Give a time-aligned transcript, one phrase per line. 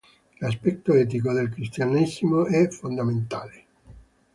[0.39, 3.65] L'aspetto etico del Cristianesimo è fondamentale!